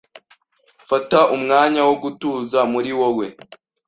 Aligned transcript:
Fata 0.89 1.19
umwanya 1.35 1.81
wo 1.87 1.95
gutuza 2.03 2.59
muri 2.73 2.91
wowe 2.99 3.27